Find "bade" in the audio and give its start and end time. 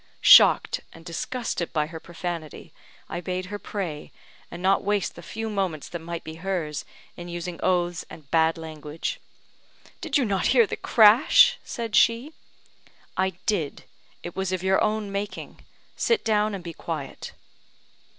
3.21-3.45